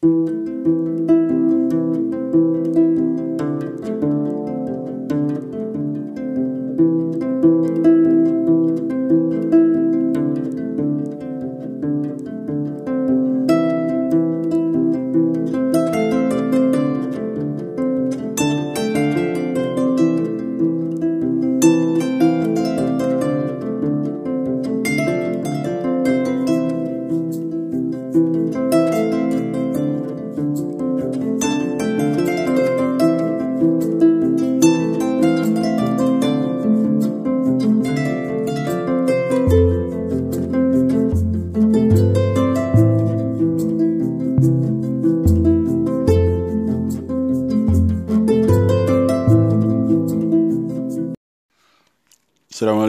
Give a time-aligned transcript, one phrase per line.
[0.00, 0.87] Música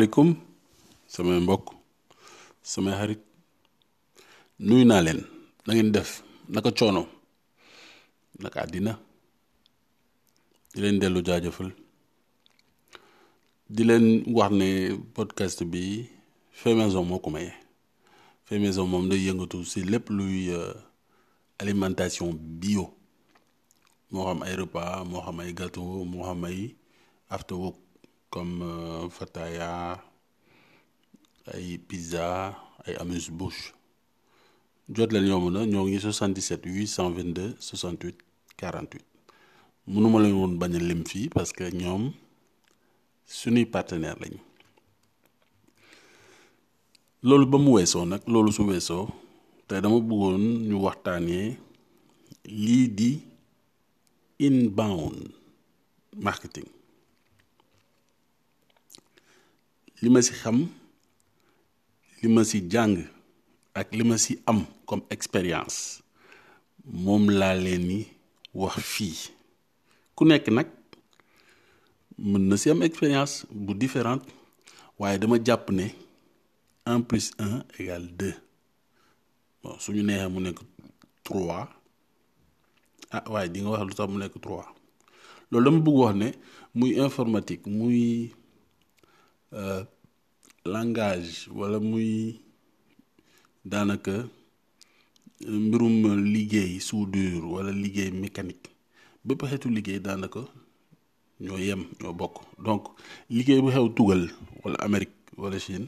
[0.10, 0.36] salaamaaleykum
[1.14, 1.68] samay mbokk
[2.72, 3.20] samay xarit
[4.68, 5.22] nuyu naa leen.
[5.66, 6.10] Na ngeen def
[6.54, 7.04] naka coono
[8.42, 8.94] naka àddina?
[10.74, 11.70] Di leen dellu jaajëfal.
[13.76, 14.06] Di leen
[14.38, 14.70] wax ne
[15.16, 15.82] podcast bi
[16.60, 16.76] fait
[17.10, 17.52] moo ko maye.
[18.46, 18.60] Fait
[18.92, 20.50] moom day yëngatu si lépp luy
[21.62, 22.30] alimentation
[22.62, 22.86] bio.
[24.12, 26.60] Moo xam ay repas moo xam ay gâteau moo xam ay
[27.36, 27.89] after work.
[28.30, 30.00] Comme euh, fataya
[31.54, 32.56] ay pizza
[32.86, 33.74] ay amuse-bouche
[34.96, 38.16] jot leen yomb na ñoo ngi 77 822 68
[38.58, 39.02] 48
[39.92, 42.04] mënuma leen woon bañ a parce que ñoom
[43.26, 44.40] suñuy partenaire lañu.
[47.22, 49.06] Loolu ba mu weesoo nag loolu su weesoo
[49.68, 50.00] te dama
[54.40, 55.18] inbound
[56.16, 56.68] marketing
[60.02, 60.58] li ma ci xam
[62.22, 62.44] li ma
[64.50, 65.78] am comme expérience
[67.04, 68.00] moom laa leen ni
[68.60, 69.18] wax fii.
[70.16, 70.68] Ku nekk nag
[72.30, 72.82] mën na ci am
[76.86, 78.36] un plus un égale deux.
[79.64, 80.60] Bon suñu neexee mu nekk
[81.24, 81.68] trois.
[83.12, 83.82] Ah waaye di nga wax
[84.42, 84.68] trois.
[85.52, 86.16] Loolu dama wax
[87.06, 88.32] informatique muy
[90.66, 92.40] langage wala muy
[93.66, 94.28] daanaka
[95.42, 95.96] mbirum
[96.34, 98.70] liggéey soudure wala liggéey mécanique
[99.26, 100.42] bépp xeetu liggéey daanaka
[101.44, 102.36] ñoo yem ñoo bokk.
[102.66, 102.84] Donc
[103.30, 104.24] liggéey bu xew tugal
[104.64, 105.88] wala Amérique wala Chine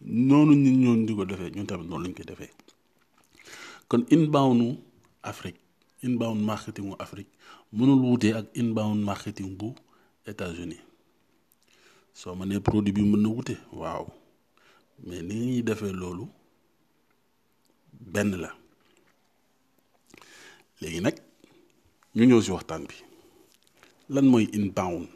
[0.00, 2.50] noonu nit ñoo di ko defee ñun tamit noonu lañ koy defee.
[3.88, 4.78] Kon inbound
[5.22, 5.60] Afrique
[6.02, 7.30] inbound marketing wu Afrique
[7.72, 9.68] mënul wutee ak inbound marketing bu
[10.26, 10.80] États-Unis.
[12.20, 14.06] Soo ma nee produit bi mën na wute waaw.
[15.06, 16.24] Mais ni ñuy defee loolu
[18.12, 18.50] benn la.
[20.80, 21.16] Léegi nag
[22.16, 22.96] ñu ñëw ci waxtaan bi.
[24.58, 25.08] Inbound?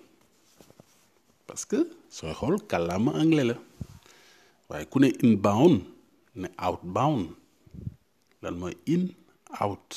[1.47, 1.79] Parce que
[2.17, 3.57] sooy xool kàllaama anglais la.
[4.69, 5.77] Waaye ku ne inbound
[6.41, 7.25] ne outbound.
[8.43, 9.03] Lan mooy in
[9.61, 9.89] out?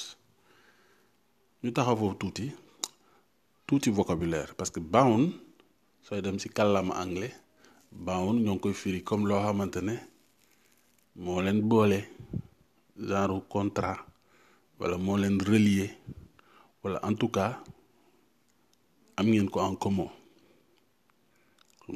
[1.64, 2.46] Ñu taxaw foofu tuuti
[3.68, 4.54] tuuti vocabulaire.
[4.58, 5.34] Parce que bound
[6.06, 7.34] sooy dem ci kàllaama anglais
[8.06, 9.96] bound ñoo ngi koy firi comme loo xamante ne
[11.24, 12.00] moo leen boole
[13.08, 14.00] genre contrat
[14.80, 15.92] wala moo leen relier
[17.08, 17.54] en tout cas
[19.18, 20.10] am ngeen ko en commun.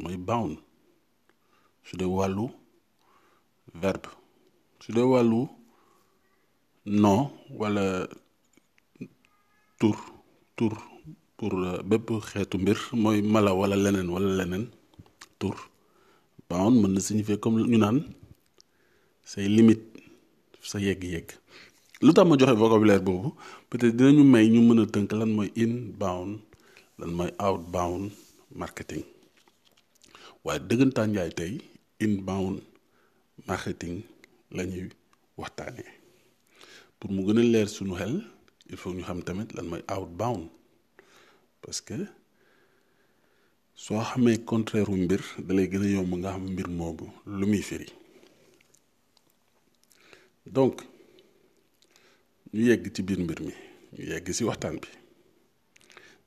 [0.02, 0.58] Mooy bound.
[1.86, 2.46] Su dee wàllu
[3.82, 4.10] verbe
[4.84, 5.40] su dee wàllu
[6.86, 7.22] nom
[7.60, 7.84] wala
[9.80, 9.96] tur
[10.58, 10.74] tur
[11.44, 14.66] pour bépp xeetu mbir mooy mala wala leneen wala leneen
[15.40, 15.56] tur.
[16.50, 17.98] Bound mën na signifier comme ñu naan
[19.32, 19.84] say limite
[20.70, 21.28] sa yegg-yegg.
[22.02, 23.30] Lu tax ma joxe vocabulaire boobu
[23.70, 26.40] peut-être dinañu may ñu mën a tënk lan mooy inbound
[27.00, 28.12] lan mooy outbound
[28.62, 29.04] marketing.
[30.46, 31.54] Waaye dëggantaan njaay tey
[32.06, 32.62] inbound
[33.50, 33.96] marketing
[34.56, 34.88] la ñuy
[35.38, 35.92] waxtaanee.
[37.00, 38.16] Pour mu gën a leer suñu xel
[38.72, 40.48] il faut ñu xam tamit lan mooy outbound
[41.64, 41.96] parce que
[43.84, 47.62] soo xamee contraire wu mbir dalay gën a yomb nga xam mbir moomu lu muy
[47.70, 47.88] firi.
[50.56, 50.76] Donc
[52.54, 53.54] ñu yegg ci biir mbir mi
[53.98, 54.88] ñu yegg ci waxtaan bi.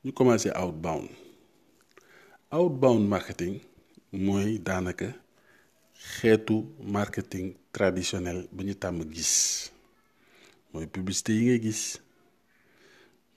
[0.04, 1.08] Ñu commencé outbound.
[2.50, 3.60] Outbound marketing
[4.12, 5.08] mooy daanaka
[6.14, 6.56] xeetu
[6.96, 9.70] marketing traditionnel bu ñu tàmm gis.
[10.72, 11.82] Mooy publicité yi ngay gis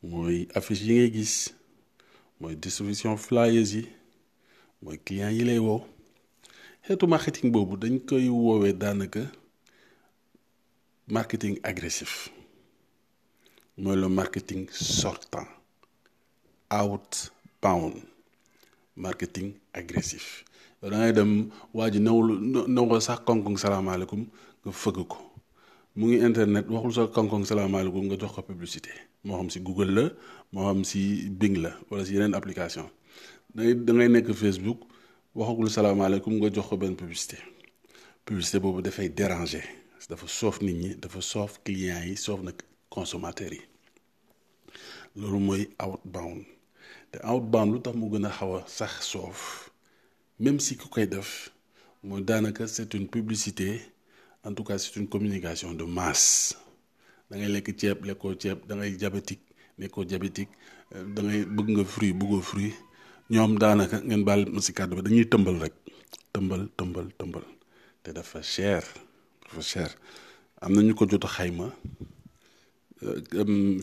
[0.03, 1.33] mooy affiche yi ngay gis
[2.39, 3.83] mooy distribution flyers yi
[4.81, 5.81] mooy client yi lay woo.
[6.87, 9.21] Xeetu marketing boobu dañ koy woowee daanaka
[11.07, 12.29] marketing agressif.
[13.77, 15.47] Mooy le marketing sortant
[16.71, 17.95] outbound
[18.95, 20.43] marketing agressif.
[20.81, 22.27] Yow da ngay dem waa ji newul
[22.67, 24.21] newul sax koŋ-koŋ salaamaaleykum
[24.63, 25.17] nga fëgg ko.
[25.99, 28.91] Mu ngi internet waxul sax koŋ-koŋ salaamaaleykum nga jox ko publicité.
[29.25, 30.05] Moo xam si Google la
[30.53, 31.01] moo xam si
[31.39, 32.03] Bing la wala
[32.39, 32.87] application.
[33.53, 34.79] Da ngay da ngay nekk Facebook
[35.37, 37.37] waxagul salaamaaleykum nga jox ko benn publicité.
[38.25, 39.65] Publicité boobu dafay déranger
[40.09, 40.89] dafa soof nit ñi
[41.65, 42.39] clients yi soof
[42.95, 43.61] consommateurs yi.
[45.19, 46.41] Loolu mooy outbound.
[47.11, 47.79] Te outbound lu
[48.25, 48.31] a
[50.39, 51.51] même si ku koy def
[52.67, 53.81] c'est une publicité
[54.43, 56.55] en tout cas c'est une communication de masse.
[57.29, 59.45] Da ngay lekk ceeb lekkoo ceeb da ngay diabétique
[59.77, 60.49] nekkoo diabétique
[61.15, 62.73] da ngay bëgg nga fruit bëggoo fruit.
[63.29, 65.75] Ñoom daanaka ngeen baal ma si kàddu ba dañuy tëmbal rek.
[66.33, 67.07] Tëmbal tëmbal
[68.41, 68.83] cher
[69.45, 69.89] dafa cher.
[70.61, 71.67] Am na ko jot a xayma.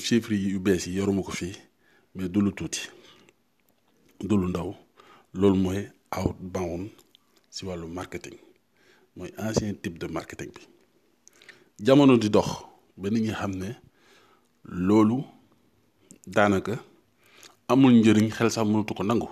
[0.04, 1.54] Chiffres yu bees yi yoruma ko fii
[2.14, 2.82] mais du lu tuuti.
[4.22, 4.74] Ndaw.
[5.34, 5.80] Loolu mooy
[6.10, 6.90] outbound
[7.98, 8.36] marketing
[9.16, 10.62] mooy ancien type de marketing bi.
[11.86, 12.48] Jamono di dox
[12.96, 13.70] ba nit ñi xam ne
[14.86, 15.18] loolu
[16.26, 16.74] daanaka
[17.68, 19.28] amul njëriñ xel sax mënatu ko nangu.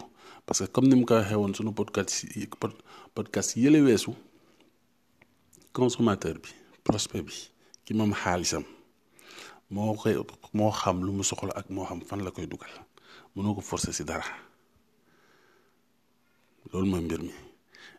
[0.46, 2.46] Parce que comme ni mu ko waxee woon sunu podcast yi
[3.14, 4.10] podcast yële weesu
[5.72, 6.48] consommateur bi
[6.84, 7.32] prospect bi
[7.84, 8.64] ki moom xaalisam
[9.70, 10.14] moo koy
[10.52, 12.70] moo xam lu mu soxla ak moo xam fan la koy dugal.
[13.34, 14.25] Mënoo ko forcer si dara.
[16.70, 17.32] Loolu mooy mbir mi.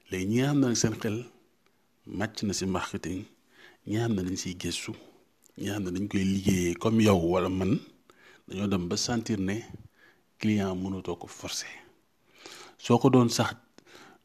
[0.09, 1.17] Léegi ñi nga ne seen xel
[2.07, 3.25] màcc na si marketing
[3.87, 4.91] ñi xam ne dañ siy gëstu
[5.57, 7.79] ñi xam dañ koy liggéeyee comme yow wala man
[8.47, 9.55] dañoo dem ba sentir ne
[10.39, 11.69] client mënatoo ko forcer.
[12.77, 13.55] Soo ko doon sax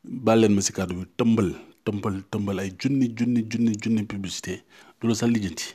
[0.04, 1.50] bàlleen ma si kàddu bi tëmbal
[1.84, 4.62] tëmbal tëmbal ay junni junni junni junni publicité
[5.00, 5.74] du la sax lijjanti.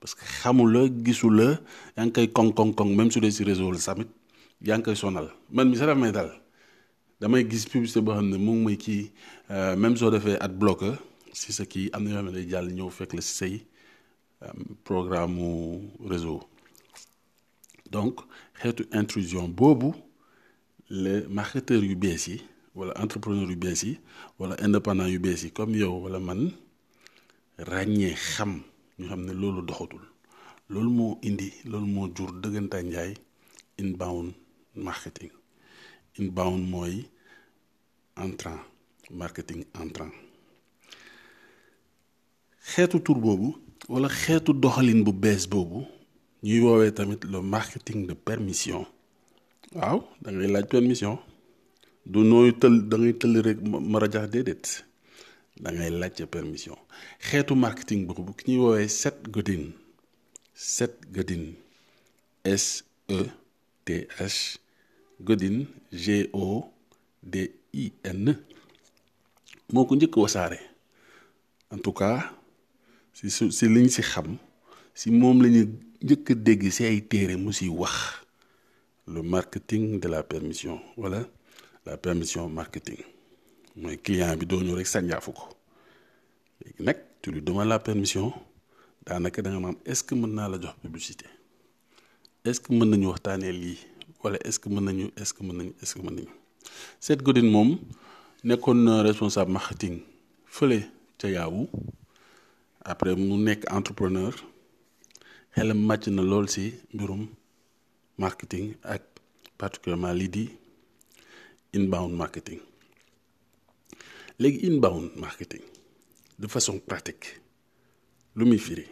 [0.00, 1.46] Parce que xamula gisula gisu la
[1.96, 4.08] yaa ngi koy koŋ koŋ koŋ même su dee si réseau la samit
[4.66, 5.28] yaa ngi koy sonal.
[5.50, 6.30] Man mi sax daf may dal.
[7.22, 9.04] Damay gis publicité boo xam ne mu ngi may kii
[9.80, 10.96] même soo defee ad bloqueur
[11.32, 13.54] si sa kii am na yoo xam ne day jàll ñëw fekk la si say
[14.84, 15.48] programme mu
[16.10, 16.40] réseau.
[17.90, 18.20] Donc
[18.60, 19.92] xeetu intrusion boobu
[20.90, 22.42] les marketeurs yu bees yi
[22.74, 23.98] wala entrepreneur yu bees yi
[24.38, 26.50] wala indépendant yu bees yi comme yow wala man
[27.58, 28.62] ràññee xam
[28.98, 30.02] ñu xam ne loolu doxatul.
[30.70, 33.14] Loolu moo indi loolu moo jur dëggantaan njaay
[33.78, 34.32] inbound
[34.74, 35.30] marketing.
[36.18, 37.04] Inbound mooy
[38.16, 38.60] entrant
[39.10, 40.12] marketing entrant.
[42.72, 43.56] Xeetu tur boobu
[43.88, 45.86] wala xeetu doxalin bu bees boobu
[46.42, 48.86] ñuy woowee tamit le marketing de permission.
[49.74, 51.18] Waaw da ngay laaj permission.
[52.06, 54.84] Du nooy tël da ngay tëll rek ma rajax déedéet.
[55.62, 56.76] Da ngay laajte permission.
[57.20, 59.72] Xeetu marketing boobu ki ñuy woowee Seth Godin.
[60.54, 61.54] Seth Godin.
[62.44, 63.20] S E
[63.84, 64.58] T H
[65.20, 66.64] Godin G O
[67.22, 68.36] D I N.
[69.72, 70.58] Moo ko njëkk wasaare.
[71.72, 72.20] En tout cas
[73.16, 74.02] si si liñ si
[75.00, 75.62] si moom la ñu
[76.04, 77.66] njëkk a dégg si ay téere mu si
[79.12, 80.78] le marketing de la permission.
[80.96, 81.20] Wala
[81.86, 83.00] la permission marketing.
[83.80, 85.44] Mooy client bi doo ñëw rek sànjaafu ko.
[86.60, 88.32] Léegi nag tu lui demandes la permission
[89.84, 91.24] est-ce que mën naa la publicité?
[92.44, 93.78] Est-ce que mën nañu waxtaanee lii?
[94.22, 95.94] Wala est-ce que mën est-ce
[97.00, 97.78] Seth Godin moom
[98.44, 99.96] nekkoon na responsable marketing
[100.46, 100.78] fële
[101.18, 101.68] ca yaawu
[102.84, 104.32] après mu nekk entrepreneur
[105.54, 106.64] xelam màcc na lool ci
[106.94, 107.22] mbirum
[108.18, 109.02] marketing ak
[109.58, 110.44] particulièrement lii di
[111.72, 112.60] inbound marketing.
[114.38, 115.62] Léegi inbound marketing
[116.38, 117.40] de façon pratique
[118.36, 118.86] lu muy firi?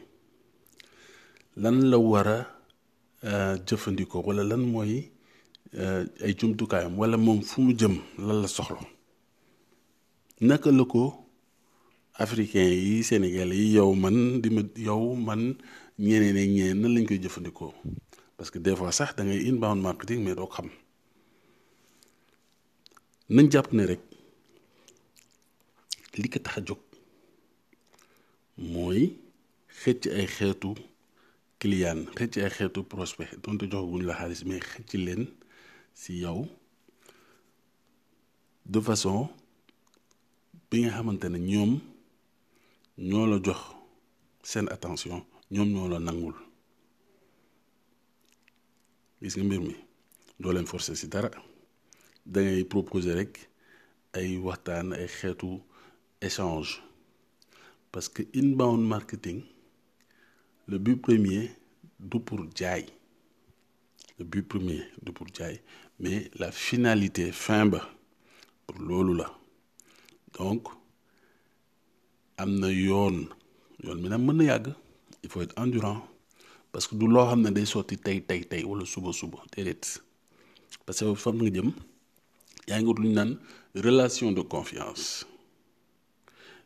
[1.57, 5.11] Lan la war a jëfandikoo wala lan mooy
[6.25, 8.79] ay jumtukaayam wala moom fu mu jëm lan la soxla.
[10.41, 11.27] Naka la ko
[12.15, 15.55] africain yi Sénégal yi yow man di ma yow man
[15.99, 17.73] ñeneen ak ñeneen nan lañ koy jëfandikoo?
[18.37, 20.69] Parce que des fois sax da ngay inbound marketing mais doo xam.
[23.29, 24.01] Nañ jàpp ne rek
[26.17, 26.79] li ko tax a jóg
[28.59, 29.15] mooy
[29.81, 30.75] xëcc ay xeetu
[31.61, 35.23] client xëcc ay xeetu prospect donte joxaguñ la xaalis mais xëcc leen
[35.95, 36.47] si yow
[38.67, 39.29] de façon
[40.71, 40.93] bi nga
[43.09, 43.39] ñoo la
[44.75, 45.21] attention
[45.55, 46.35] ñoom ñoo la nangul.
[49.21, 49.75] Gis nga mbir mi
[50.41, 50.67] doo leen
[52.73, 53.33] proposer rek
[54.19, 55.51] ay waxtaan ay xeetu
[56.27, 56.73] échange.
[57.93, 59.43] Parce que inbound marketing
[60.69, 61.51] le but premier
[61.99, 62.87] du pour jaay
[64.21, 65.27] le but premier du pour
[65.99, 67.81] mais la finalité fin ba
[68.67, 69.33] pour loolu la.
[70.39, 70.69] Donc
[72.39, 73.27] il
[75.29, 76.03] faut être endurant
[76.71, 78.63] parce que du loo xam ne day sotti tey tey tey
[80.87, 81.71] parce que fan nga jëm
[82.69, 83.37] yaa ngi wut lu ñu
[83.75, 85.27] relation de confiance.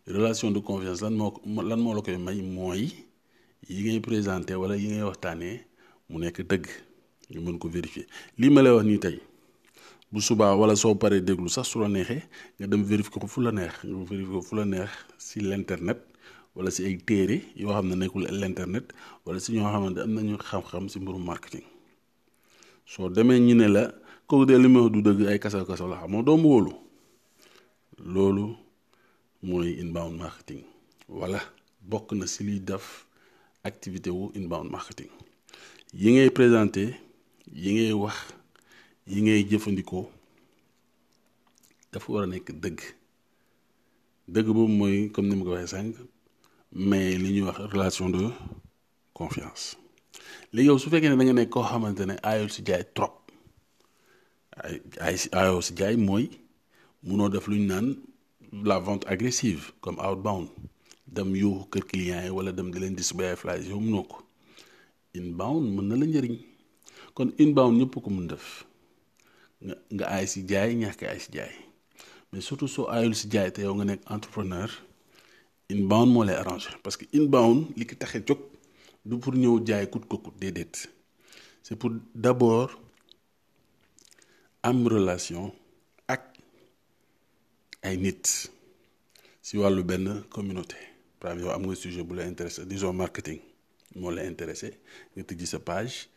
[0.07, 1.33] Relation de confiance lan moo
[1.71, 2.83] lan moo la koy may mooy
[3.69, 4.55] yi présenté
[7.33, 8.07] ñu mën ko vérifier.
[8.39, 9.17] Lii ma lay wax nii tey
[10.13, 12.23] bu subaa wala soo paree déglu sax su la neexee
[12.59, 15.99] nga dem vérifier ko fu la neex nga neex si l'internet
[16.55, 18.87] wala si ay téere yoo xam ne nekkul l'internet
[19.27, 21.65] wala si ñoo xamante am nañu xam-xam si mbirum marketing.
[22.87, 23.83] Soo demee ñu ne la
[24.29, 26.73] kooku de li ma du dëgg ay kasaw kasaw la xamoo doomu wóolu.
[28.15, 28.45] Loolu
[29.43, 30.63] mooy inbound marketing.
[31.09, 31.41] Wala
[31.91, 33.07] bokk na si liy def
[33.65, 35.11] activité wu inbound marketing.
[35.93, 36.85] Yi ngay présenté
[37.53, 38.17] yi ngay wax
[39.07, 40.05] yi ngay jëfandikoo
[41.93, 42.81] dafa war a nekk dëgg.
[44.29, 45.95] Dëgg boobu mooy comme ni ma ko waxee sànq
[46.73, 48.31] mais li ñuy wax relation de
[49.13, 49.77] confiance.
[50.53, 53.15] Léegi yow su fekkee ne da nekk koo xamante ne aayul si jaay trop
[54.65, 56.25] ay ay aayoo si jaay mooy
[57.03, 57.87] munoo def lu ñu naan
[58.69, 60.49] la vente agressive comme outbound.
[61.07, 64.19] Dem yuuxu kër client yi wala dem di leen distribuer ay flyers yow munoo ko.
[65.15, 66.37] Inbound mën na la njëriñ.
[67.15, 68.65] Kon inbound ñëpp ko mun def.
[69.65, 71.55] Nga nga aay si jaay ñàkk aay si jaay.
[72.33, 74.71] Mais surtout soo aayul si jaay te yow nga nekk entrepreneur
[75.71, 78.41] inbound moo lay arrangé parce que inbound li ko taxee jóg
[79.05, 80.89] du pour ñëw jaay kut ko kut déedéet.
[81.63, 82.71] C'est pour d'abord
[84.63, 85.53] am relation
[86.09, 86.23] ak
[87.83, 88.51] ay nit
[89.43, 90.77] si wàllu benn communauté.
[91.21, 93.41] Par exemple yow am nga sujet bu la intéressé disons marketing
[93.97, 94.77] moo la intéressé
[95.17, 96.09] nga tëjji sa page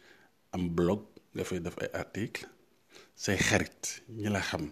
[0.54, 1.02] am blog
[1.36, 2.46] nga fay def ay article
[3.16, 4.64] say xarit ñi la xam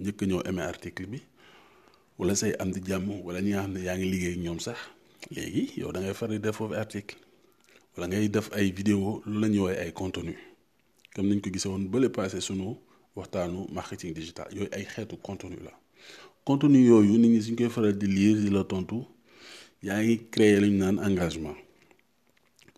[0.00, 1.18] njëkk ñëw amee article bi
[2.18, 4.78] wala say am di jàmm wala ñi nga xam ne yaa ngi liggéey ñoom sax
[5.34, 7.16] léegi yow da ngay far di def foofu article
[7.96, 10.34] wala ngay def ay vidéo lu la ñuy woowee ay contenu.
[11.14, 12.76] Comme niñ ko gisee woon bële passé sunu
[13.16, 15.72] waxtaanu marketing digital yooyu ay xeetu contenu la.
[16.46, 19.04] Contenu yooyu nit ñi suñ koy faral di lire di la tontu
[19.82, 21.56] yaa ngi créer lu naan engagement.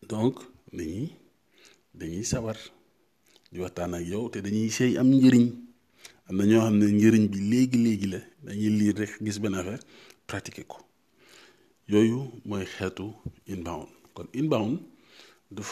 [0.08, 0.34] Donc
[0.72, 1.12] nit ñi
[1.98, 2.56] dañuy sawar
[3.52, 5.46] di waxtaan ak yow te dañuy sey am njëriñ.
[6.28, 6.76] Am na ñoo xam
[8.78, 9.82] lire rek gis benn affaire
[10.28, 10.78] pratiquer ko.
[11.92, 12.18] Yooyu
[12.48, 13.06] mooy xeetu
[13.52, 13.88] inbound.
[14.14, 14.78] Kon inbound
[15.50, 15.62] du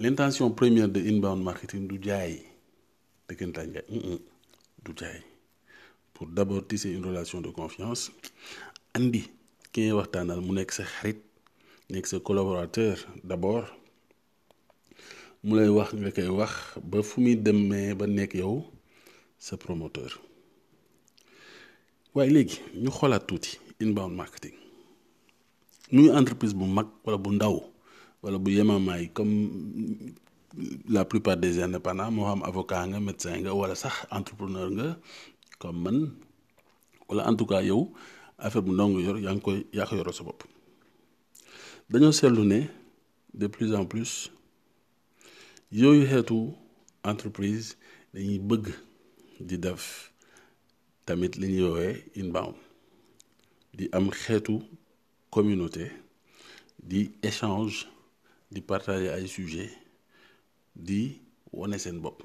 [0.00, 2.42] l'intention première de inbound marketing du jaay.
[3.28, 5.20] Du jaay.
[6.14, 8.10] Pour d'abord tisser une relation de confiance
[8.96, 9.22] andi
[9.72, 11.18] ki ngay waxtaanal mu nekk sa xarit
[11.90, 12.18] nekk sa
[13.24, 13.66] d'abord
[15.46, 16.52] mu lay wax nga koy wax
[19.62, 20.12] promoteur.
[22.14, 23.50] Waaye léegi ñu xoolaat tuuti
[23.84, 24.54] inbound marketing.
[25.92, 27.56] Muy entreprise bu mag wala bu ndaw
[28.22, 29.36] wala bu yemamaay comme
[30.94, 34.96] la plupart des indépendants moo xam avocat nga médecin nga wala sax entrepreneur
[35.60, 35.98] comme man
[37.08, 37.80] en tout cas yow
[38.38, 40.42] affaire bu ndaw nga yor yaa ngi koy yaa ko yoroo sa bopp.
[43.40, 44.30] De plus en plus
[45.80, 46.38] yooyu xeetu
[47.10, 47.68] entreprise
[48.14, 48.66] dañuy bëgg
[49.48, 49.82] di def
[51.06, 52.54] tamit li ñuy woowee inbound
[53.76, 54.54] di am xeetu
[55.34, 55.84] communauté
[56.90, 57.76] di échange
[58.52, 59.72] di partager ay sujets
[60.86, 61.00] di
[61.58, 62.18] wane seen bopp.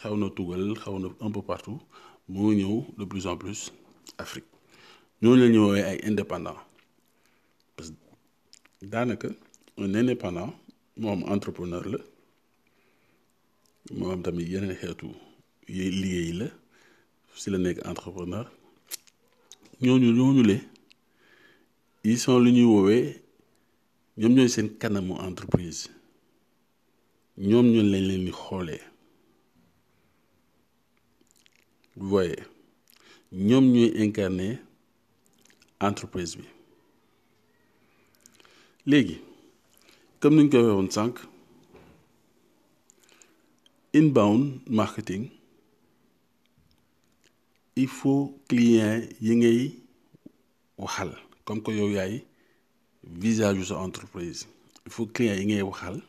[0.00, 1.80] Xaw na tugal xaw na un peu partout
[2.32, 3.60] moo ñëw de plus en plus
[4.24, 4.48] Afrique.
[5.22, 6.56] Ñooñu la ñuy woowee ay indépendant
[7.76, 7.90] parce
[8.80, 9.28] que daanaka
[9.76, 10.50] un indépendant
[10.96, 11.98] moo am entrepreneur la
[13.92, 15.08] moo am tamit yeneen xeetu
[15.68, 16.46] liggéey la
[17.40, 18.46] si la nekk entrepreneur.
[19.82, 20.56] ñooñu ñooñu le
[22.04, 23.20] ils sont lu ñuy woowee
[24.18, 25.88] ñoom ñooy seen kanamu entreprise.
[27.36, 28.82] ñoom ñoom lañ leen di xoolee.
[31.96, 32.42] Vous voyez
[33.32, 34.58] ñoom ñooy incarner
[35.80, 36.44] entreprise bi.
[38.86, 39.16] Léegi
[40.20, 41.33] comme ni ñu ko waxee
[43.94, 45.30] inbound marketing
[47.76, 49.60] il faut client yi ngay
[50.78, 51.10] waxal.
[51.44, 52.24] Comme que yow yaay
[53.04, 54.46] visage yu sa entreprise.
[54.86, 56.00] Il faut client yi ngay waxal.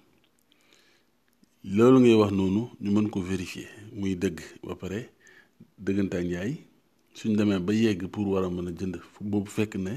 [1.64, 5.10] Loolu ngay wax noonu ñu mën ko vérifier muy dëgg ba pare
[5.80, 6.52] dëggantaan yaay.
[7.16, 9.94] Suñ demee ba yegg pour war a mën a jënd boobu fekk ne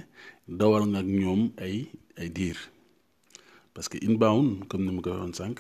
[0.49, 2.57] dawal nga ak ñoom ay ay diir.
[3.75, 5.59] Parce que inbound comme ni ma ko waxoon sànq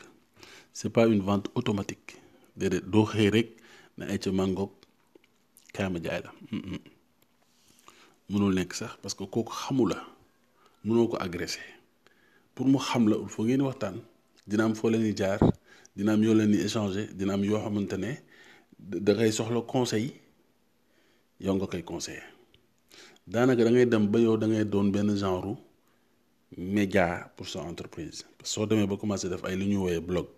[0.79, 2.11] c'est pas une vente automatique.
[2.57, 2.83] Déedéet
[3.35, 3.49] rek
[3.99, 4.31] na ay ca
[6.05, 6.31] jaay la.
[8.31, 8.55] Mënul
[9.03, 9.53] parce que kooku
[10.85, 11.59] mënoo ko agressé.
[12.55, 13.97] Pour mu xam la il faut ngeen waxtaan.
[14.47, 15.41] Dina am foo leen di jaar
[15.97, 18.13] dina am yoo leen di échanger dina am yoo xamante ne
[18.79, 20.13] da ngay soxla conseil.
[21.41, 21.83] Yow nga koy
[23.27, 24.37] daanaka da ngay dem ba yow
[27.37, 28.25] pour sa entreprise.
[28.45, 29.57] Soo demee ba commencé def ay
[30.01, 30.38] blog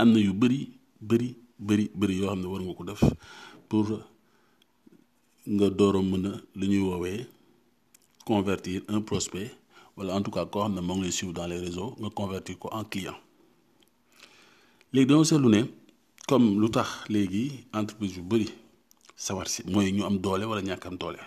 [0.00, 0.60] am na yu bëri
[1.08, 1.28] bëri
[1.66, 3.02] bëri bëri yoo xam ne war nga ko def
[3.68, 3.86] pour
[5.54, 7.20] nga door a mën a lu ñuy woowee
[8.28, 9.50] convertir un prospect
[9.96, 12.10] wala en tout cas koo xam ne moo ngi lay suivre dans les réseaux nga
[12.10, 13.18] convertir ko en client.
[14.92, 15.60] Léegi dañoo seetlu ne
[16.28, 18.48] comme lu tax léegi entreprise yu bëri
[19.16, 21.20] sawar si mooy ñu am doole wala ñàkk am doole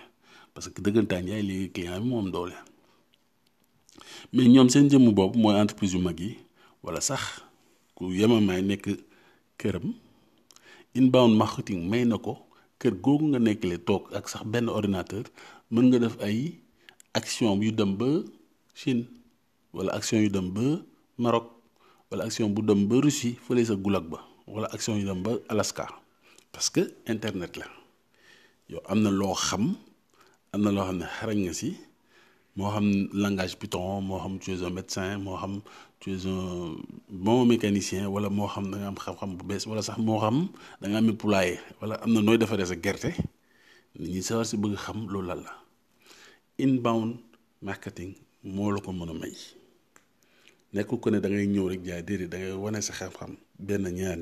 [0.52, 2.54] parce que dëggantaan yaay léegi client bi moo am doole.
[4.32, 6.36] Mais ñoom seen jëmm boobu mooy entreprise yu mag yi
[6.82, 7.22] wala sax
[7.96, 8.86] ku yemamaay nekk
[9.60, 9.94] këram.
[10.94, 12.38] Inbound marketing may na ko.
[12.78, 15.24] Kër googu nga nekkale toog ak sax benn ordinateur
[15.72, 16.58] mën nga def ay
[17.16, 18.10] action yu dem ba
[18.74, 19.06] Chine
[19.72, 20.82] wala action yu dem ba
[21.16, 21.46] Maroc
[22.10, 24.20] wala action bu dem ba Russie fële sa gulag ba
[24.50, 25.86] wala action yu dem ba Alaska.
[26.52, 27.66] Parce que internet la.
[28.68, 29.78] Yow am na loo xam
[30.52, 31.70] am na loo xam ne xarañ nga si.
[32.58, 32.86] Moo xam
[33.22, 35.62] langage Python moo xam tu es un médecin moo xam
[36.04, 36.76] tu es un
[37.08, 40.36] bon mécanicien wala xam da nga am xam-xam bu wala sax xam
[40.80, 40.98] da nga
[41.80, 41.94] wala
[42.84, 43.10] gerte
[43.98, 44.20] nit ñi
[44.62, 44.98] bëgg xam
[46.64, 47.16] inbound
[47.62, 48.12] marketing
[48.54, 49.32] moo la ko mën may.
[51.00, 52.52] Ko ne da ngay ñëw rek jaay da ngay
[52.82, 53.32] sa xam-xam
[53.98, 54.18] ñaar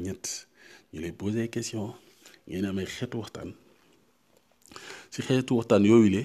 [0.93, 1.95] ñu lay poser question
[2.47, 2.67] ngeen
[3.19, 3.51] waxtaan.
[5.11, 6.23] Si xeetu waxtaan yooyu le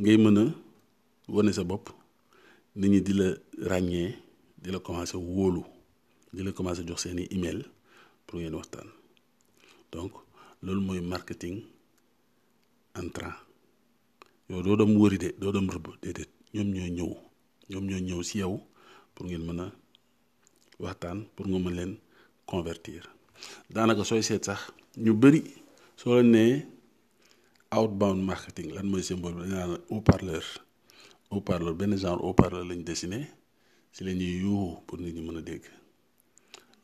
[0.00, 0.44] ngay mën a
[1.52, 1.86] sa bopp
[2.74, 3.28] nit ñi di la
[3.70, 4.10] ràññee
[4.62, 5.62] di la commencé wóolu
[6.32, 7.64] di la commencé jox email
[8.26, 8.88] pour ngeen waxtaan.
[9.92, 10.12] Donc
[10.62, 11.62] loolu mooy marketing
[12.94, 13.34] entrant.
[14.48, 16.30] Yow doo dem wëri de doo dem rëbb déedéet.
[16.54, 17.12] Ñoom ñooy ñëw
[17.70, 18.54] ñoom ñooy ñëw si yow
[19.14, 19.60] pour ngeen mën
[21.34, 21.92] pour nga mën leen
[22.46, 23.02] convertir.
[23.70, 24.60] Daanaka sooy seet sax
[25.04, 25.40] ñu bëri
[26.00, 26.54] soo leen nee
[27.70, 29.48] outbound marketing lan mooy symbole bi?
[29.90, 30.44] Haut-parleur.
[31.30, 31.74] Haut-parleur
[32.84, 33.20] dessiné
[33.92, 34.40] si la ñuy
[34.86, 35.22] pour nit ñi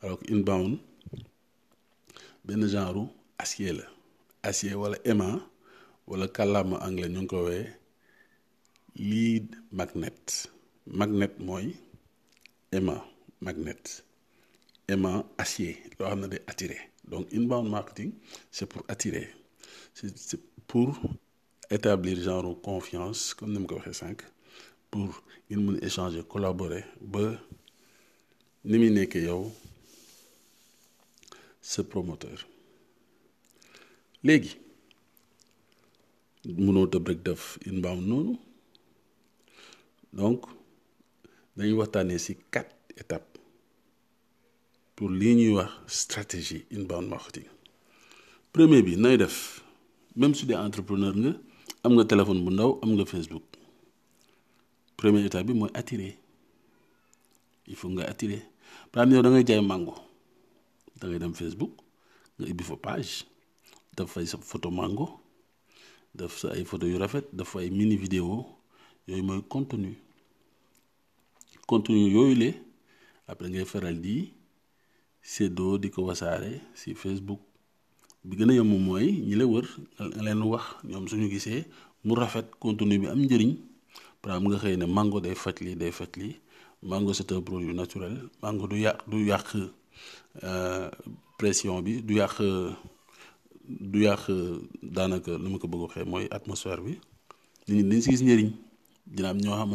[0.01, 0.77] alors que inbound
[2.45, 3.83] benn genre acier la.
[4.43, 5.41] Acier wala aimant
[6.09, 7.39] wala kàllaama anglais ñu ngi ko
[9.09, 10.25] lead magnet.
[10.99, 11.67] Magnet mooy
[12.75, 13.03] aimant
[13.45, 13.83] magnet.
[14.91, 16.81] Aimant acier loo xam ne day attirer.
[17.11, 18.11] Donc inbound marketing
[18.51, 19.27] c'est pour attirer.
[19.93, 20.89] C'est pour
[21.69, 24.15] établir genre confiance comme ni ma ko waxee
[24.91, 25.09] pour
[25.49, 27.21] ngeen mën échanger collaborer ba
[28.67, 29.51] ni muy nekkee yow
[31.61, 32.39] sa promoteur.
[34.23, 34.53] Léegi
[36.63, 38.33] mënoo tëb rek def inbound noonu.
[40.13, 40.45] Donc
[41.55, 43.37] dañuy waxtaanee ci quatre étapes
[44.95, 47.47] pour lii ñuy wax stratégie inbound marketing.
[48.53, 49.61] Premier bi nooy def?
[50.15, 51.33] Même su dee entrepreneur nga
[51.83, 53.43] am nga téléphone bu ndaw am nga Facebook
[54.97, 56.17] première étape bi mooy attirer.
[57.67, 58.41] Il faut nga attirer.
[58.91, 59.95] Par exemple yow da ngay jaay mango
[60.99, 61.71] da ngay dem Facebook
[62.39, 63.25] nga ibbi fa page
[63.95, 65.07] def fay sa photo mango
[66.15, 68.45] def sa ay photo yu rafet def fa ay mini vidéo
[69.07, 69.93] yooyu mooy contenu.
[71.67, 72.49] Contenu yooyu le
[73.27, 74.33] après ngay faral di
[75.21, 77.39] séddoo di ko wasaare ci Facebook.
[78.23, 79.65] Bi gën a yomb mooy ñi la wër
[79.99, 81.65] nga leen wax ñoom suñu gisee
[82.03, 83.55] mu rafet contenu bi am njëriñ
[84.87, 85.35] mango day
[87.13, 89.47] c'est un produit naturel mango du yàq du yàq
[91.37, 92.35] pression bi du yàq
[93.91, 94.23] du yàq
[94.83, 96.93] daanaka lu ko bëgg atmosphère bi.
[97.67, 98.51] Si gis njëriñ
[99.05, 99.71] dina am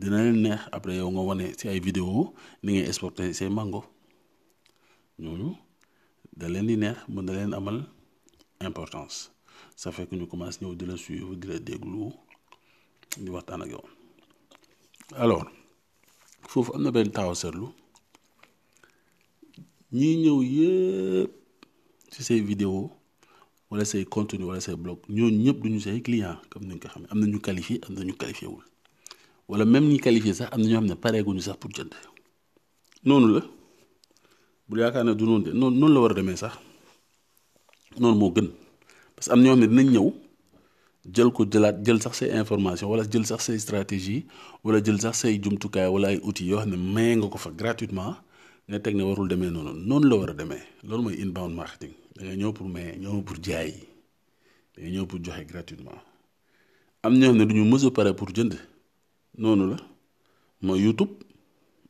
[0.00, 1.46] dina leen neex après yow nga wane
[1.80, 2.32] vidéo
[2.62, 3.84] ni ngay exporter say mango.
[5.18, 5.50] Ñooñu
[6.38, 6.68] da leen
[8.62, 9.30] importance.
[9.76, 11.58] Ça fait que ñu commence ñëw di la suivre di la
[15.22, 15.44] alors
[16.48, 17.66] foofu am na benn taxaw seetlu.
[19.92, 21.30] Ñii ñëw yëpp
[22.12, 22.90] ci say vidéo
[23.70, 27.04] wala say contenu wala say blog ñooñu ñëpp say client comme ni nga ko xam
[27.10, 28.64] am na ñu qualifié am na ñu qualifié wul.
[29.48, 31.92] Wala même ñi qualifié sax am na ñoo xam ne pareeguñu sax pour jënd.
[33.04, 33.40] Noonu la.
[34.68, 36.54] Bu yaakaar ne du noonu de noonu la war a demee sax.
[37.98, 38.48] Noonu moo gën.
[39.16, 40.06] Parce que am ñoo xam ne dinañ ñëw
[41.14, 41.98] jël ko jëlaat jël
[42.42, 44.26] information wala jël sax stratégie
[44.64, 45.88] wala jël sax say jumtukaay
[46.22, 46.76] outils yoo ne
[47.16, 48.16] nga ko fa gratuitement
[48.68, 51.92] nga teg ne warul demee noonu noonu la war a demee loolu mooy inbound marketing
[52.16, 53.72] da nga ñëw pour maye ñëw pour jaay
[54.74, 55.98] da nga ñëw pour joxe gratuitement.
[57.02, 58.54] Am ñoo xam ne pare pour jënd
[59.38, 59.76] noonu
[60.84, 61.12] YouTube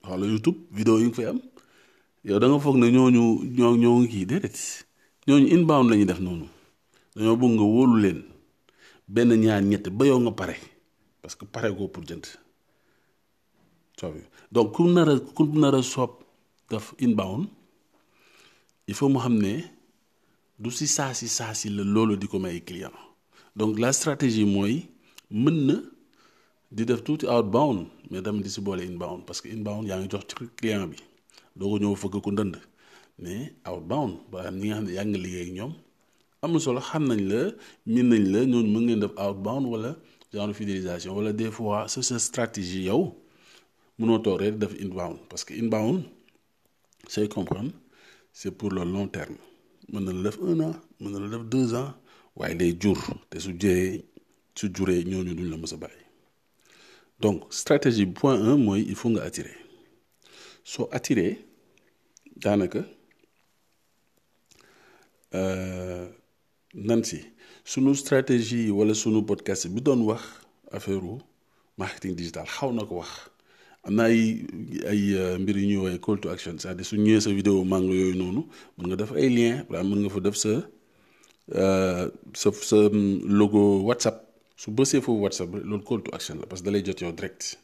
[0.09, 1.39] wala YouTube vidéo yi nga fay am
[2.25, 3.23] yow da nga foog ne ñooñu
[3.57, 4.57] ñoo ñoo ngi kii déedéet
[5.27, 6.47] ñooñu inbound la ñuy def noonu
[7.17, 8.30] dañoo bëgg
[9.15, 10.57] benn ñaar ñett ba yow nga pare
[11.21, 12.27] parce que pare goo pour jënd.
[13.99, 14.15] Soob
[14.55, 15.43] donc ku nar a ku
[16.77, 17.45] a inbound
[18.89, 19.53] il faut mu xam ne
[20.59, 22.97] du si si la loolu di ko may client.
[23.57, 24.75] Donc la stratégie mooy
[25.31, 25.77] mën na
[26.71, 30.35] di def tuuti outbound mais di si inbound parce que inbound yaa ngi jox ci
[30.59, 30.97] client bi.
[31.57, 32.55] Doo ko ñëw fëgg ndënd
[33.23, 35.19] mais outbound ba ñi nga xam ne yaa ngi
[36.43, 37.41] am na solo xam nañ la
[37.87, 39.91] min nañ la ñooñu mën ngeen def outbound wala
[40.33, 43.03] genre fidélisation wala des fois sa sa stratégie yow
[43.99, 45.99] mënoo toog rek def inbound parce que inbound
[47.09, 47.73] c'est comprendre
[48.33, 49.37] c'est pour le long terme.
[49.93, 51.93] Mën na la def un an mën na la def deux ans
[52.37, 52.97] waaye day jur
[53.31, 54.05] te su juree
[54.55, 56.05] su juree ñooñu duñ la mës a bàyyi.
[57.21, 59.57] Donc stratégie point un mooy il faut nga attirer.
[60.65, 61.33] Soo attirer
[62.37, 62.81] daanaka
[66.75, 67.21] nan si
[67.65, 70.23] sunu stratégie wala sunu podcast bi doon wax
[70.73, 71.19] affaire
[71.79, 73.11] marketing digital xaw na ko wax.
[73.85, 74.45] Am na ay
[74.87, 75.01] ay
[75.41, 78.43] mbir yu ñuy woowee call to action c'est-à-dire su ñëwee sa vidéo mango yooyu noonu
[78.79, 80.53] mën nga def ay lien wala mën nga fa def sa
[82.41, 82.77] sa sa
[83.25, 84.27] logo WhatsApp.
[84.57, 87.13] Su bësee foofu WhatsApp loolu call to action la parce que da lay jot yow
[87.13, 87.57] direct.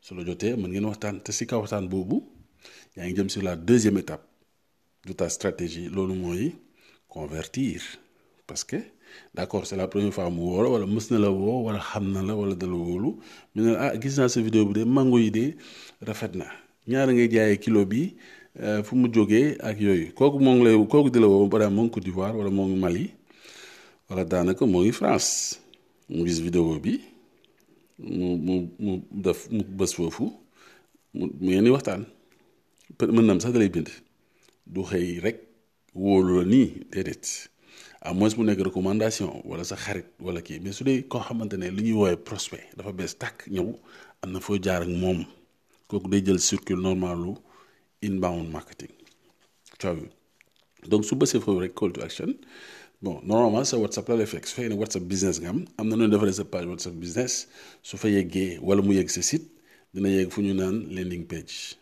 [0.00, 2.22] Su la jotee mën ngeen waxtaan te si kaw waxtaan boobu
[2.96, 4.24] yaa ngi jëm sur la deuxième étape
[5.06, 5.88] de ta stratégie.
[5.90, 6.54] Loolu mooy
[7.08, 7.82] convertir
[8.46, 8.76] parce que
[9.34, 10.86] d'accord c'est la première fois mu wala
[11.18, 12.54] la wala xam na la wala
[13.54, 15.54] mu ne ah gis vidéo bi de mango yi de
[16.02, 16.46] rafet na.
[16.88, 18.14] Ñaara ngay jaayee kilo bi
[18.84, 20.12] fu mu jógee ak yooyu.
[20.14, 20.76] Kooku ngi lay
[21.20, 23.10] la woo ba moo ngi Côte d'Ivoire wala ngi Mali
[24.10, 24.24] wala
[24.92, 25.60] France.
[26.08, 26.78] Mu vidéo
[38.04, 41.56] à moins mu nekk recommandation wala sa xarit wala kii mais su dee koo xamante
[41.56, 43.68] ne li ñuy woowee prospect dafa bees tàkk ñëw
[44.22, 45.24] am na foo jaar ak moom
[45.88, 47.32] kooku day circuit normalu
[48.02, 48.92] inbound marketing.
[49.80, 49.96] Coow
[50.90, 52.34] donc su bësee foofu call to action.
[53.02, 54.46] Bon normalement sa whatsapp la lay fekk.
[54.46, 57.46] Su fekkee whatsapp business nga am am na noonu defaree page whatsapp business.
[57.82, 59.48] Su fa yeggee wala mu yegg sa site
[59.94, 61.76] dina yegg fu ñu naan landing page.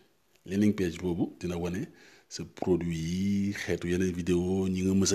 [0.46, 1.82] Landing page boobu dina wane
[2.28, 5.12] sa produit yi xeetu yeneen vidéo ñi nga mës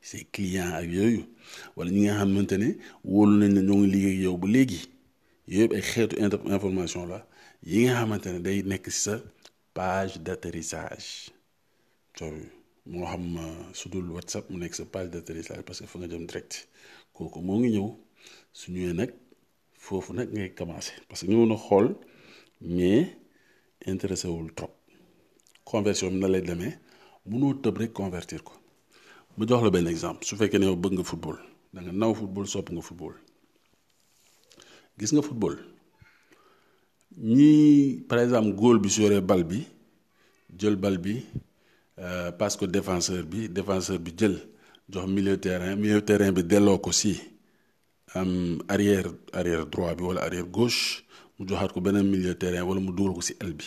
[0.00, 1.22] say client ak yooyu
[1.76, 2.68] wala ñi nga xamante ne
[3.04, 4.80] wóolu nañ la ñoo ngi liggéey yow ba léegi.
[5.52, 6.14] Yooyu ay xeetu
[6.56, 7.18] information la
[7.70, 8.40] yi nga xamante ne
[9.78, 11.08] page d'atterrissage.
[12.16, 12.34] Coow
[12.92, 13.24] moo xam
[13.78, 16.52] su dul whatsapp mu nekk sa page d'atterrissage parce que fa nga jëm direct.
[17.14, 17.88] Kooku moo ngi ñëw.
[18.58, 19.10] Su ñëwee nag
[19.84, 20.28] foofu nag
[21.08, 21.86] parce que ñëw na xool
[22.60, 23.06] mais
[23.86, 24.72] intéressé wul trop.
[25.64, 26.74] Conversion bi na lay demee.
[27.98, 28.52] Convertir ko
[29.38, 30.24] ma jox la benn exemple.
[30.26, 31.38] Su fekkee ne yow bëgg nga football
[31.72, 33.14] da nga naw football sopp nga football.
[34.98, 35.56] Gis nga football.
[37.18, 39.62] Ñii par exemple góol bi su yoree bal bi
[40.58, 41.14] jël bal bi
[42.38, 44.36] passe ko défenseur bi défenseur bi jël
[44.88, 47.16] jox milieu terrain milieu terrain bi delloo ko si
[48.14, 51.04] am arrière arrière droit bi wala arrière gauche
[51.38, 53.66] mu joxaat ko beneen milieu terrain wala mu dugal ko si aile bi.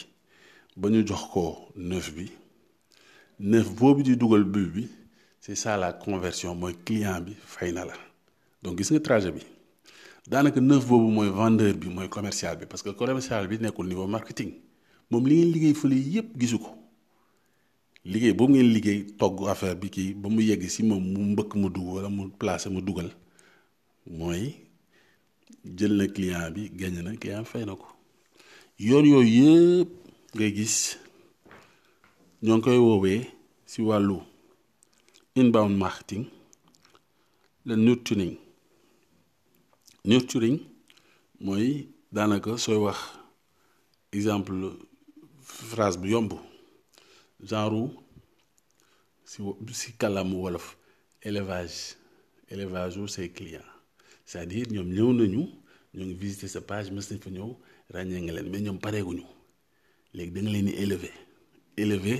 [0.77, 2.31] Ba ñu jox ko neuf bi
[3.39, 4.87] neuf boobu di dugal but bi
[5.41, 7.93] c'est ça la conversion mooy client bi fay na la.
[8.63, 9.41] Donc gis nga trajet bi.
[10.27, 14.05] Daanaka neuf boobu mooy vendeur bi mooy commercial bi parce que commercial bi nekkul niveau
[14.07, 14.51] marketing.
[15.09, 16.69] Moom li ngeen liggéey fële yépp gisu ko.
[18.05, 21.55] Liggéey boobu ngeen liggéey togg affaire bi kii ba mu yegg si moom mu mbëkk
[21.55, 23.09] mu dugg wala mu placé mu dugal
[24.05, 24.53] mooy
[25.65, 27.87] jël na client bi gagné na client fay ko.
[28.79, 29.89] Yoon yooyu yëpp
[30.35, 30.97] ngay gis
[32.43, 33.21] ñoo ngi koy woowee
[33.65, 34.21] si wàllu
[35.35, 36.25] inbound marketing
[37.65, 38.37] le nurturing.
[40.05, 40.59] Nurturing
[41.39, 42.97] mooy daanaka sooy wax
[44.11, 44.73] exemple
[45.41, 46.07] phrase bu
[47.49, 47.89] genre
[49.25, 49.41] si
[49.73, 50.75] si kàllaama wolof
[51.21, 51.95] élevage
[52.49, 53.65] élevage wu say clients.
[54.25, 55.41] C'est-à-dire ñoom ñëw nañu
[55.93, 57.49] ñoo ngi visiter sa page mës nañ fa ñëw
[57.93, 59.23] ràññee nga leen mais ñoom pareeguñu.
[60.13, 61.13] Léegi da nga leen di élever.
[61.77, 62.19] Élever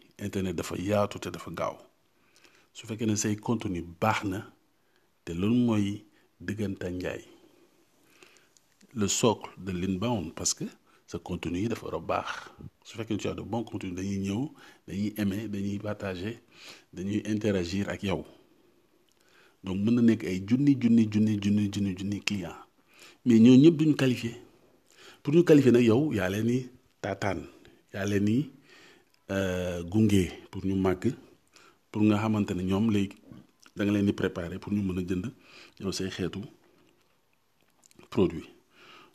[0.21, 1.75] internet dafa yaatu te dafa gaaw.
[2.73, 4.39] Su fekkee ne say contenu baax na
[5.25, 6.03] te loolu mooy
[6.39, 7.21] digganta njaay
[8.93, 10.65] le socle de l'inbound parce que
[11.07, 12.29] sa contenu yi dafa war a baax.
[12.83, 14.41] Su fekkee ne tu as de bon contenu dañuy ñëw
[14.87, 16.35] dañuy aimer dañuy partager
[16.93, 18.25] dañuy interagir ak yow.
[19.63, 22.55] Donc mën na nekk ay junni junni junni junni junni junni client.
[23.25, 24.33] Mais ñoo ñëpp duñu qualifié
[25.21, 26.57] pour ñu qualifier nag yow yaa leen ni
[27.01, 27.39] taataan
[27.93, 28.49] yaa leen ni
[29.91, 31.13] gunge pour ñu màgg
[31.91, 33.17] pour nga xamante ne ñoom léegi
[33.75, 35.25] da nga leen di préparer pour ñu mën a jënd
[35.79, 36.39] yow say xeetu
[38.09, 38.47] produit.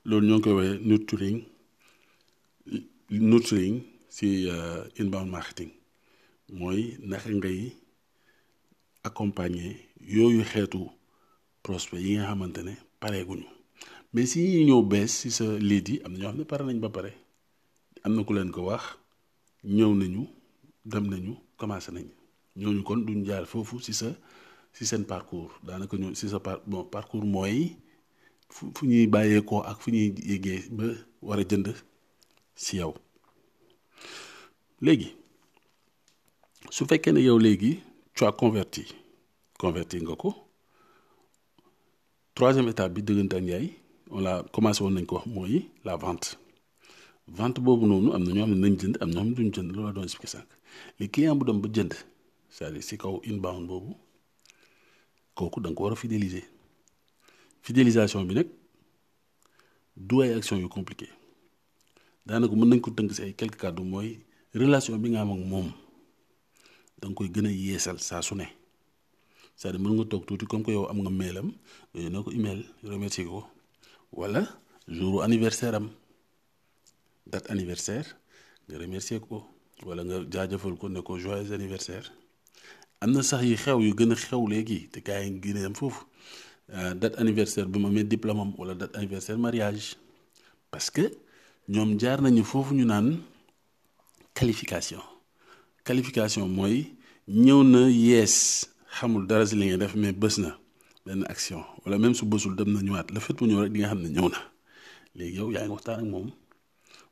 [0.05, 1.39] Loolu ñoo ngi koy woowee nurturing
[3.11, 4.49] nurturing si
[4.99, 5.71] inbound marketing.
[6.59, 7.73] Mooy naka ngay
[9.05, 10.89] accompagner yooyu xeetu
[11.63, 13.47] prospect yi nga xamante ne pareeguñu.
[14.13, 16.65] Mais si ñuy ñëw bees si sa lead yi am na ñoo xam ne pare
[16.65, 17.13] nañ ba pare.
[18.05, 18.83] Am na ku leen ko wax
[19.67, 20.23] ñëw nañu
[20.85, 22.07] dem nañu commencé nañ
[22.57, 24.09] ñooñu kon duñ jaar foofu si sa
[24.73, 25.53] si seen parcours.
[25.67, 27.77] Daanaka si sa par parcours mooy
[28.49, 28.73] fu
[36.71, 37.81] si
[38.17, 38.85] tu as converti
[39.59, 40.31] converti nga ko
[42.35, 43.67] troisième étape bi dëggante ak njaay
[44.11, 44.83] on la commencé
[45.85, 46.39] la vente
[47.29, 49.35] vente boobu noonu am na ñoo xam ne nañ jënd am na ñoo xam ne
[49.37, 50.49] duñ jënd loolu la doon expliqué sànq.
[51.39, 51.93] Bu dem ba jënd
[52.49, 53.93] c'est-à-dire si kaw inbound boobu
[55.35, 56.45] kooku da nga ko war a fidéliser.
[57.63, 58.49] Fidélisation bi nag
[59.97, 61.09] du ay action yu compliqué
[62.27, 64.19] daanaka mën nañ ko tënk si ay quelques kàddu mooy
[64.55, 65.69] relation bi nga am ak moom
[66.99, 68.47] da nga koy gën a yeesal saa su ne.
[69.57, 71.49] C'est-à-dire mën nga toog tuuti comme que yow am nga mailam
[71.93, 73.45] nga yónnee ko email remercier ko
[74.13, 74.43] wala
[74.89, 75.91] jour anniversaire am.
[77.27, 78.07] Date anniversaire
[78.69, 79.45] nga remercier ko
[79.85, 82.11] wala nga jaajëfal ko ne ko joyeux anniversaire.
[83.01, 85.59] Am na sax yi xew yu gën a xew léegi te gars yi ngi gën
[85.59, 86.05] a dem foofu.
[86.69, 89.97] Date anniversaire bi ma amee diplôme am wala date anniversaire mariage.
[90.71, 91.13] Parce que
[91.69, 93.19] ñoom jaar nañu foofu ñu naan
[94.35, 95.03] qualification.
[95.85, 96.95] Qualification mooy
[97.29, 100.59] ñëw na yees xamul dara si li ngay def mais bës na
[101.05, 101.63] benn action.
[101.85, 103.11] Wala même su bësul dem na ñëwaat.
[103.13, 104.41] Le fait mu ñëw rek di nga xam ne ñëw na.
[105.15, 106.31] Léegi yow yaa ngi waxtaan ak moom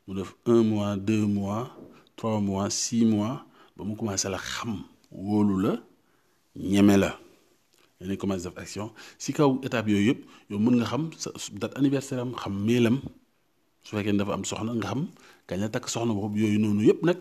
[0.07, 1.69] mu def un mois deux mois
[2.15, 5.73] trois mois six mois ba mu commencé la xam wóolu la
[6.55, 7.19] ñeme la.
[7.99, 11.29] Dañuy commencé def si kaw étape yooyu yëpp yow mën nga xam sa
[11.61, 12.97] date anniversaire am xam mailam.
[13.83, 15.01] Su fekkee dafa am soxna nga xam
[15.47, 17.19] kañ la takk soxna boobu yooyu noonu yëpp nag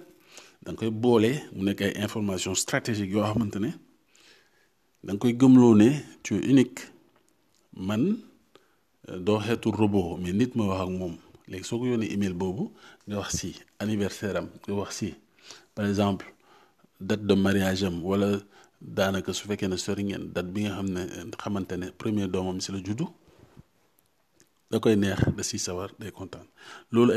[0.64, 3.70] da koy boole mu nekk ay information stratégique yoo xamante ne
[5.04, 5.32] da koy
[6.24, 6.94] tu es unique.
[7.76, 8.22] Man
[9.40, 10.32] xeetu robot mais
[11.48, 12.34] léegi soo ko yónnee email
[13.78, 14.48] anniversaire am
[15.74, 16.26] par exemple
[17.00, 18.28] date de mariage am wala
[18.80, 20.50] daanaka su fekkee ne sori ngeen date
[21.98, 22.80] premier doomam si la
[24.70, 26.46] da koy neex da si sawar day kontaan.
[26.92, 27.12] Loolu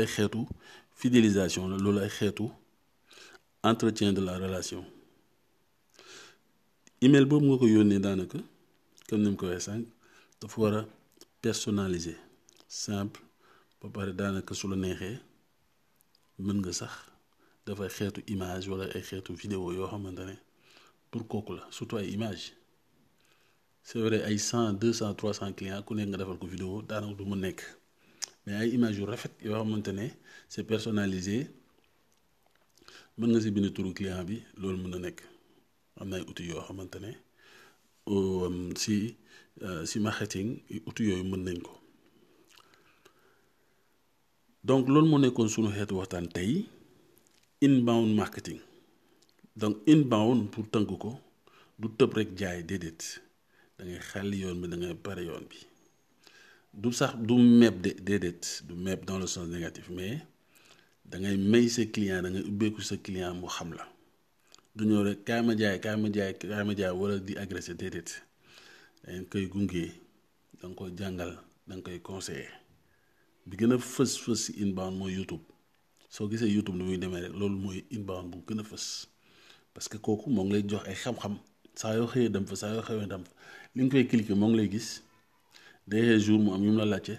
[1.00, 2.00] fidélisation la loolu
[3.64, 4.84] entretien de la relation.
[7.02, 7.98] Email boobu nga ko yónnee
[9.08, 9.82] comme ni mu ko waxee
[12.68, 13.20] simple
[13.80, 15.16] ba pare daanaka su la neexee
[16.44, 16.92] mën nga sax
[17.66, 19.88] dafay xeetu image wala ay xeetu vidéo yoo
[21.10, 21.24] pour
[21.70, 22.52] surtout image.
[23.82, 26.82] C'est vrai ay cent deux cent trois cent clients ku nekk nga defal ko vidéo
[26.88, 27.36] daanaka du mu
[28.44, 30.06] mais ay image yu rafet yoo xamante ne
[30.52, 31.36] c'est personnalisé
[33.18, 35.20] mën nga si bind turu client bi loolu mën na nekk.
[36.00, 37.10] Am ay yoo xamante ne
[38.82, 38.96] si
[39.90, 40.48] si marketing
[40.86, 41.72] outils yooyu mën nañ ko
[44.68, 46.52] donc loolu moo nekkoon sunu xeetu waxtaan tey
[47.66, 48.60] inbound marketing.
[49.60, 51.10] Donc inbound pour tënk ko
[51.80, 53.02] du tëb rek jaay déedéet.
[53.78, 55.58] Da ngay xàll yoon bi da ngay yoon bi.
[56.74, 57.14] Du sax
[59.08, 60.18] dans le sens négatif mais
[61.10, 63.84] da ngay may sa client da ngay ubbeeku sa client mu xam la.
[64.76, 67.72] Du ñëw rek kaay ma jaay kaay ma jaay kaay ma jaay wala di agressé
[67.74, 68.10] déedéet.
[69.04, 69.84] Dañ koy gunge
[70.60, 71.26] da nga
[71.68, 72.57] da
[73.48, 75.44] bi gën a fës fës si inbound mooy YouTube.
[76.14, 78.60] Soo gisee YouTube muy demee loolu mooy inbound bu gën
[79.74, 80.52] parce que kooku moo ngi
[86.78, 87.14] la laajte.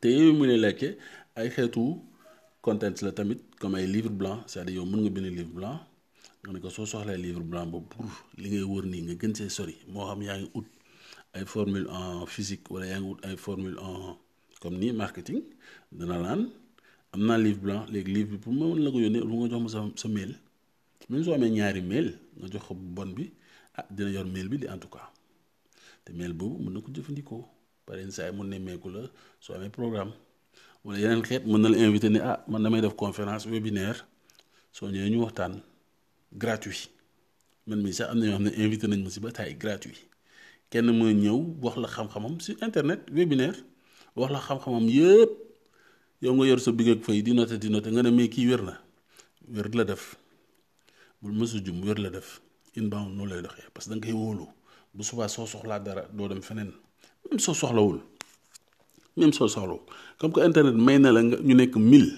[0.00, 0.58] Te yooyu mu lay
[3.60, 5.78] comme livre blanc c'est-à-dire yow mën livre blanc
[6.44, 8.04] nga ne livre blanc pour
[8.38, 8.64] li ngay
[11.46, 12.64] formule en physique
[13.36, 14.16] formule en
[14.60, 15.42] comme ni marketing
[15.92, 16.40] dana laan
[17.12, 18.52] am naa livre blanc léegi livre pour
[18.84, 20.32] la ko lu nga jox ma sa mail.
[21.08, 21.22] Même
[21.56, 22.64] ñaari mail nga jox
[23.76, 23.84] ah
[24.34, 25.10] mail bi en tout cas.
[26.04, 27.44] Te mail mën na ko jëfandikoo.
[27.86, 28.48] Par exemple
[29.62, 30.12] la programme.
[30.84, 34.06] Wala yeneen xeet mën na la invité ne ah man damay def conférence webinaire.
[34.82, 35.60] Ñu waxtaan.
[36.32, 36.90] Gratuit.
[37.66, 38.38] Man ñoo
[38.88, 39.98] nañ ma ba gratuit.
[40.70, 40.86] Kenn
[41.76, 43.56] la xam-xamam internet webinaire
[44.16, 45.32] wax la xam-xamam yëpp
[46.22, 48.46] yow nga yor sa bigg ak fay di noté di noté nga ne mais kii
[48.48, 48.74] wér na.
[49.48, 50.16] Wér la def.
[51.22, 52.40] Bul mësu jum wér la def.
[52.76, 54.46] Inbound noonu lay doxee parce que da nga koy wóolu.
[54.94, 56.72] Bu subaa soo soxlaa dara doo dem feneen.
[57.30, 58.00] Même soo soxlawul
[59.16, 59.80] même soo soxlawul.
[60.18, 62.12] Comme que internet may na la nga ñu nekk mille.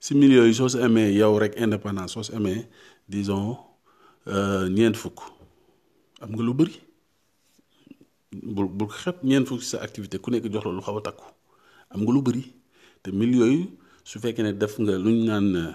[0.00, 2.66] Si mille yooyu soo si amee yow rek indépendance soo si amee
[3.08, 3.56] disons
[4.26, 5.20] ñeent fukk.
[6.20, 6.76] Am nga lu bëri
[8.32, 11.24] bul bul xeeb ñeent fukk sa activité ku nekk jox la lu xaw a takku.
[11.90, 12.44] Am nga lu bëri
[13.02, 13.62] te mille yooyu
[14.04, 15.74] su fekkee ne def nga lu ñu naan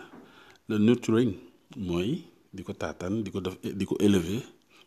[0.69, 1.33] le nurturing
[1.77, 4.41] mooy di ko taataan di ko def di ko élever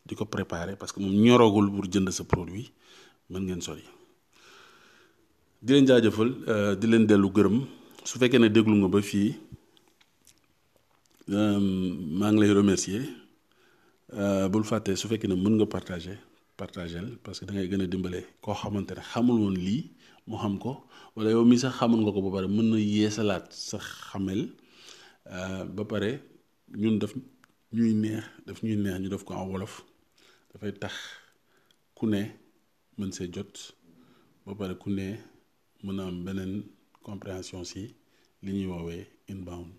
[0.07, 2.73] di ko préparer parce que moom ñoragul pour jënd sa produit
[3.31, 3.85] mën ngeen sori.
[5.61, 6.31] Di leen jaajëfal
[6.81, 7.59] di leen dellu gërëm.
[8.05, 9.31] Su fekkee ne déglu nga ba fii
[11.29, 13.05] maa ngi lay remercier.
[14.51, 16.17] Bul fàtte su fekkee ne mën nga partager
[16.61, 19.83] partager parce que da ngay gën a dimbale koo xamante ne xamul woon lii
[20.29, 20.73] mu xam ko
[21.15, 24.41] wala yow mi sax xamul nga ko ba pare mën na yeesalaat sa xamel
[25.77, 26.11] ba pare
[26.83, 27.13] ñun daf
[27.77, 29.75] ñuy neex daf ñuy neex ñu def ko en wolof.
[30.53, 30.95] Dafay tax
[31.97, 32.23] ku ne
[32.99, 33.55] mën see jot
[34.45, 35.07] ba pare ku ne
[35.85, 36.53] mën a am beneen
[37.07, 37.83] compréhension si
[38.45, 39.71] li ñuy woowee inbound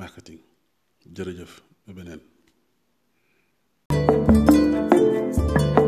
[0.00, 0.40] marketing.
[1.14, 1.52] Jërëjëf
[1.86, 2.20] ba beneen.
[5.36, 5.85] you